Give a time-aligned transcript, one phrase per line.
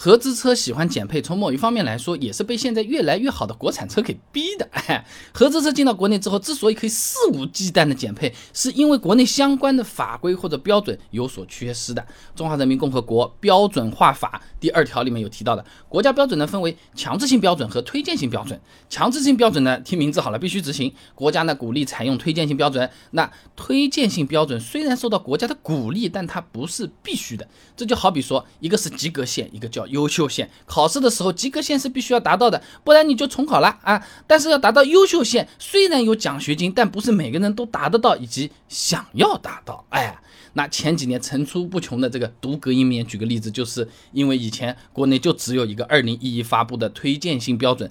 [0.00, 4.68] 合资车喜欢减配，从某一方面来说，也是被现在越来越好的国产车给逼的。
[4.70, 12.00] 哎，合资车进到国内之后，之所以可以肆无忌惮的减配，是因为国内相关的法规或者标准有所缺失的。
[12.36, 18.60] 《中华人民共和国标准化法》第二条里面有提到的，国家标准呢分为强制性标准和推荐性标准。
[18.88, 20.94] 强制性标准呢，听名字好了，必须执行。
[21.16, 22.88] 国家呢鼓励采用推荐性标准。
[23.10, 27.48] 那推荐性标准虽然受到国家的鼓励，但它不是必须的。
[27.76, 30.50] 这就好比说，一个是及格线，一个叫优秀线。
[30.66, 34.06] 考试的时候，及格线是必须要达到的，不然你就重考了啊。
[34.26, 39.84] 但是要达到优秀线，虽然有奖学金，但不是每个人都达得到，以及想要达到。
[39.90, 40.18] 哎，
[40.54, 47.90] 那前几年层出不穷的这个读隔音棉，举个例子，就是因为以前国内就只有一个二零一一发布的推荐性标准。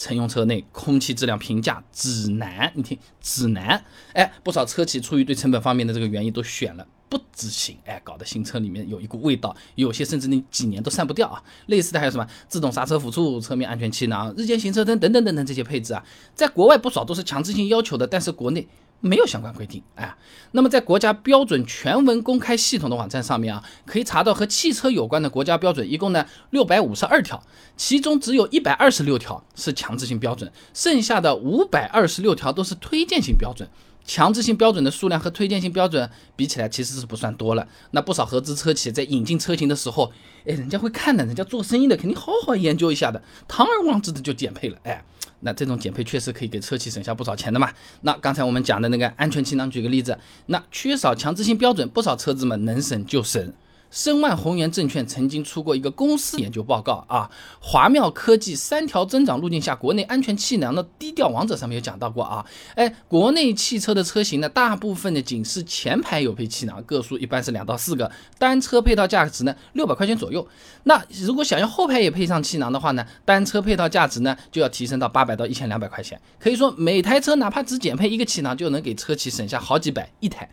[0.00, 11.42] 乘用车内空气质量评价指南，你听指南，哎，不少车企出于对成本方面的这个原因，都选了不执行，哎，搞得新车里面有一股味道，有些甚至你几年都散不掉啊。
[11.66, 18.68] 类似的还有什么自动刹车辅助、侧面安全气囊、日间行车灯等等等等这些配置啊，在国外不少都是强制性要求的，但是国内。
[19.00, 20.12] 没有相关规定，哎，
[20.50, 27.40] 那么在国家标准全文公开系统的网站上面啊，可以查到和汽车有关的国家标准，一共呢六百五十二条，
[27.76, 33.68] 其中只有一百二十六条是强制性标准，剩下的五百二十六条都是推荐性标准。
[34.08, 37.68] 强制性标准的数量和推荐性标准比起来，其实是不算多了。
[37.90, 40.10] 那不少合资车企在引进车型的时候，
[40.46, 45.04] 哎，人家会看的，人家做生意的肯定好好研究一下的，堂而皇之的就减配了，哎。
[45.40, 47.70] 那这种减配确实可以给车企省下不少钱的嘛。
[48.00, 53.52] 那刚才我们讲的那个安全气囊，举个例子，那缺少强制性标准，不少车子们能省就省。
[53.90, 62.44] 申万宏源证券曾经出过一个公司研究报告啊，华妙科技三条增长路径下国内安全气囊的低调王者上面有讲到过啊，
[62.74, 70.46] 哎，国内汽车的车型呢，大部分的仅是前排有配气囊，个数一般是两到四个，单车配套价值呢六百块钱左右。
[70.84, 76.20] 那如果想要后排也配上气囊的话呢，单车配套价值呢就要提升到八百到一千两百块钱。
[76.38, 80.48] 可以说每台车哪怕只减配一个气囊，就能给车企省下好几百一台，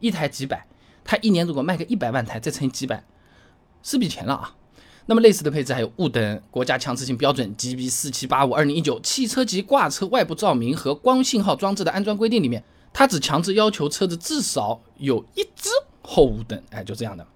[0.00, 0.66] 一台几百。
[1.04, 3.04] 它一年如果卖个一百万台，再乘以几百，
[3.82, 4.54] 是笔钱了啊。
[5.06, 15.68] 那么类似的配置还有雾灯，国家强制性标准 GB 四七八五二零一九汽车及挂车外部照明和光信号装置的安装规定里面，它只强制要求车子至少有一只
[16.02, 17.26] 后雾灯，哎，就这样的。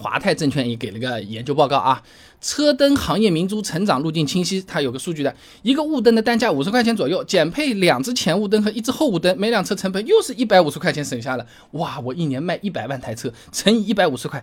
[0.00, 2.02] 华泰证券也给了个研究报告啊，
[2.40, 11.46] 车灯行业明珠成长路径清晰，它有个数据的，一个雾灯的单价五十块钱左右，减配两只前雾灯和一只后雾灯，每辆车成本又是一百五十块钱省下了。
[11.72, 14.42] 哇，我一年卖一百万台车，乘以一百五十块，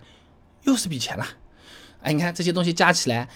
[0.62, 1.26] 又是笔钱了。
[2.02, 3.28] 哎，你看这些东西加起来，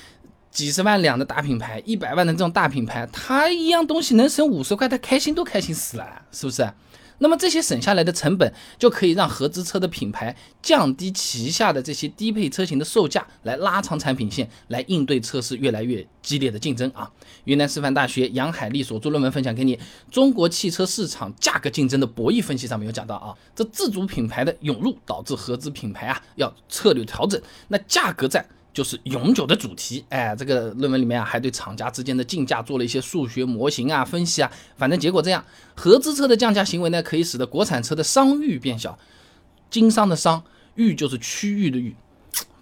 [0.53, 6.71] 几十万辆的大品牌，一百万的这种大品牌，它一样东西能省五十块，它开心都开心死了，是不是？
[7.19, 17.11] 那么这些省下来的成本，就可以让合资车的品牌降低旗下的这些低配车型的售价，来拉长产品线，来应对车市越来越激烈的竞争啊！
[17.45, 19.77] 云南师范大学杨海丽所做论文分享给你，
[20.11, 28.44] 《中国汽车市场价格竞争的博弈分析》上面有讲到啊，这自主品牌的涌入导致合资品牌啊要策略调整，那价格战。
[28.72, 35.44] 就是永久的主题，哎，这个论文里面啊，还对厂家之间的竞价做了一些数学模型啊分析啊，反正结果这样，
[35.75, 38.99] 合资车的降价行为呢，可以使得国产车的商誉变小，
[39.71, 40.43] 经商的商
[40.77, 41.94] 誉就是区域的誉。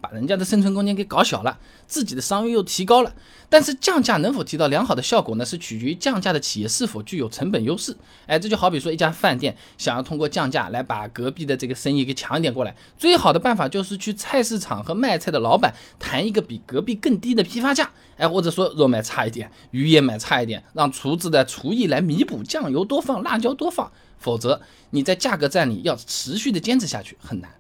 [0.00, 3.12] 把人家的生存空间给搞小了，自己的商誉又提高了，
[3.49, 5.44] 但是降价能否提到良好的效果呢？
[5.44, 7.97] 是取决于降价的企业是否具有成本优势。
[8.27, 27.50] 哎，这就好比说一家饭店想要通过降价来把隔壁的这个生意给抢一点过来，最好的办法就是去菜市场和卖菜的老板谈一个比隔壁更低的批发价，哎，或者说肉卖差一点，鱼也买差一点，让厨子的厨艺来弥补，酱油多放，辣椒多放，否则你在价格战里要持续的坚持下去很难。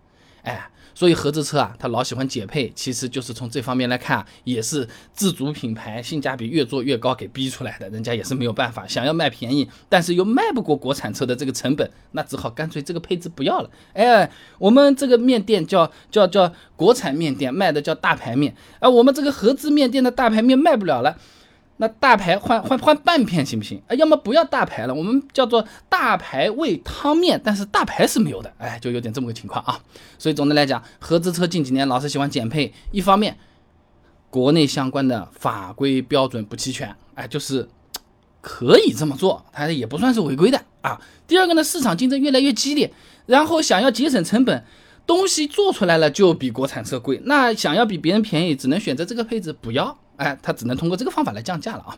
[0.42, 0.70] 哎。
[0.92, 7.88] 所以合资车啊，他老喜欢减配，其实就是从这方面来看，也是自主品牌性价比越做越高给逼出来的。
[7.88, 13.70] 人家也是没有办法，想要卖便宜，但是又卖不过国产车的这个成本，那只好干脆这个配置不要了。
[13.94, 21.16] 哎，我们这个面店叫叫叫国产面店，卖的叫大牌面，哎我们这个合资面店的大牌面卖不了了。
[21.80, 23.80] 那大排换换换半片行不行？
[23.88, 29.80] 啊，要么不要大排了，我们叫做大排味汤面，但是大排是没有的，哎，就有点这么个情况啊。
[30.18, 33.38] 所以总的来讲，合资车近几年老是喜欢减配，一方面
[34.28, 37.66] 国内相关的法规标准不齐全，哎，就是
[38.42, 41.00] 可以这么做，它也不算是违规的啊。
[41.26, 42.92] 第二个呢，市场竞争越来越激烈，
[43.24, 44.62] 然后想要节省成本，
[45.06, 49.96] 东西做出来了就比国产车贵，那想要比别人便宜，只能选择这个配置不要。
[50.20, 51.96] 哎，它只能通过这个方法来降价了啊。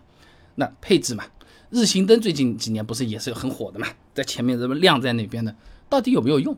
[0.54, 1.24] 那配置嘛，
[1.70, 5.54] 日行灯最近几年不是也是很火的嘛，在前面这么亮在那边的，
[5.88, 6.56] 到底有没有用？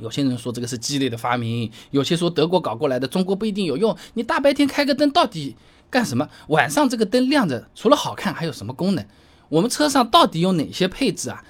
[0.00, 3.94] 有些人说这个是鸡肋的发明，有些说德国搞过来的，中国不一定有用。
[4.14, 5.56] 你大白天开个灯到底
[5.90, 6.26] 干什么？
[6.46, 9.04] 晚上这个灯亮着，除了好看还有什么功能？
[9.50, 11.44] 我们车上到底有哪些配置啊？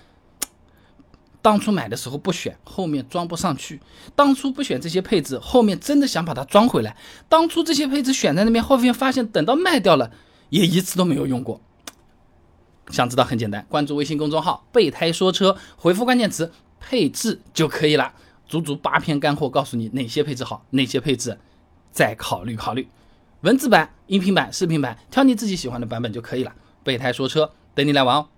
[1.40, 3.78] 当初买的时候不选，后面装不上去；
[4.16, 6.96] 当初不选这些配置，后面真的想把它装回来。
[7.28, 10.10] 当初这些配置选在那边，后面发现等到卖掉了，
[10.50, 11.60] 也一次都没有用过。
[12.90, 18.14] 想知道很简单，关注微信公众号“备胎说车”，回复关键词“配置”就可以了。
[18.48, 21.38] 足足八篇干货，告诉你哪些配置好，哪些配置
[21.92, 22.88] 再考虑考虑。
[23.42, 26.52] 文字版、音频版、视频版，挑你自己喜欢的版本就可以了。
[26.82, 28.28] 备胎说车，等你来玩哦。